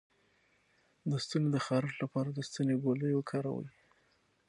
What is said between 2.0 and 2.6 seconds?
لپاره د